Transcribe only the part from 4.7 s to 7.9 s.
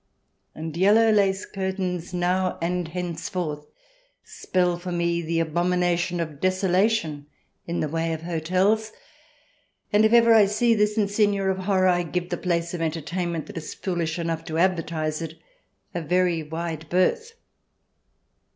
for me the abomination of desolation in the